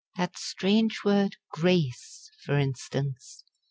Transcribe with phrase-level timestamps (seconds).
[0.17, 3.43] That strange word "grace" for instance!